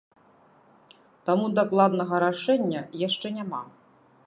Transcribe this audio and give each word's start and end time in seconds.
Таму 1.29 1.45
дакладнага 1.59 2.23
рашэння 2.25 2.81
яшчэ 3.07 3.27
няма. 3.39 3.63